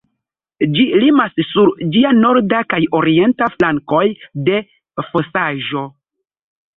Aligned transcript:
Ĝi 0.75 0.83
limas 1.01 1.35
sur 1.49 1.67
ĝia 1.95 2.13
norda 2.21 2.61
kaj 2.73 2.79
orienta 2.99 3.49
flankoj 3.57 4.01
de 4.49 4.57
fosaĵo. 5.11 5.85